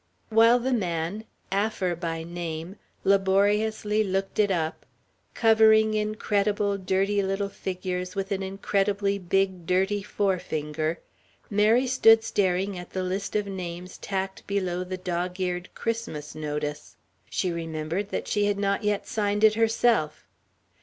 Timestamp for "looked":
4.03-4.39